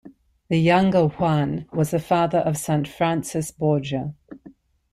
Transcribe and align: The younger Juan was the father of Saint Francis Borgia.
The 0.49 0.57
younger 0.59 1.05
Juan 1.05 1.67
was 1.71 1.91
the 1.91 1.99
father 1.99 2.39
of 2.39 2.57
Saint 2.57 2.87
Francis 2.87 3.51
Borgia. 3.51 4.15